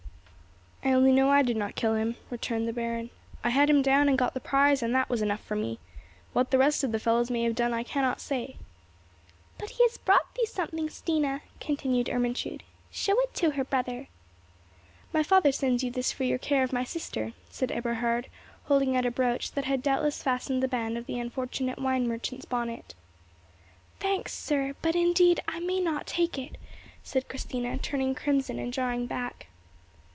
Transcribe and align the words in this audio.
"I 0.83 0.93
only 0.93 1.11
know 1.11 1.29
I 1.29 1.43
did 1.43 1.57
not 1.57 1.75
kill 1.75 1.93
him," 1.93 2.15
returned 2.31 2.67
the 2.67 2.73
baron; 2.73 3.11
"I 3.43 3.49
had 3.51 3.69
him 3.69 3.83
down 3.83 4.09
and 4.09 4.17
got 4.17 4.33
the 4.33 4.39
prize, 4.39 4.81
and 4.81 4.95
that 4.95 5.09
was 5.11 5.21
enough 5.21 5.39
for 5.39 5.55
me. 5.55 5.77
What 6.33 6.49
the 6.49 6.57
rest 6.57 6.83
of 6.83 6.91
the 6.91 6.97
fellows 6.99 7.29
may 7.29 7.43
have 7.43 7.53
done, 7.53 7.71
I 7.71 7.83
cannot 7.83 8.19
say." 8.19 8.55
"But 9.59 9.69
he 9.71 9.83
has 9.83 9.99
brought 9.99 10.33
thee 10.33 10.47
something, 10.47 10.89
Stina," 10.89 11.43
continued 11.59 12.09
Ermentrude. 12.09 12.63
"Show 12.89 13.13
it 13.19 13.31
to 13.35 13.51
her, 13.51 13.63
brother." 13.63 14.07
"My 15.13 15.21
father 15.21 15.51
sends 15.51 15.83
you 15.83 15.91
this 15.91 16.11
for 16.11 16.23
your 16.23 16.39
care 16.39 16.63
of 16.63 16.73
my 16.73 16.83
sister," 16.83 17.33
said 17.51 17.71
Eberhard, 17.71 18.27
holding 18.63 18.97
out 18.97 19.05
a 19.05 19.11
brooch 19.11 19.51
that 19.51 19.65
had 19.65 19.83
doubtless 19.83 20.23
fastened 20.23 20.63
the 20.63 20.67
band 20.67 20.97
of 20.97 21.05
the 21.05 21.19
unfortunate 21.19 21.77
wine 21.77 22.07
merchant's 22.07 22.45
bonnet. 22.45 22.95
"Thanks, 23.99 24.33
sir; 24.33 24.73
but, 24.81 24.95
indeed, 24.95 25.41
I 25.47 25.59
may 25.59 25.79
not 25.79 26.07
take 26.07 26.39
it," 26.39 26.57
said 27.03 27.29
Christina, 27.29 27.77
turning 27.77 28.15
crimson, 28.15 28.57
and 28.57 28.73
drawing 28.73 29.05
back. 29.05 29.45